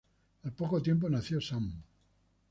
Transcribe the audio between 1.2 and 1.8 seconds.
Sam.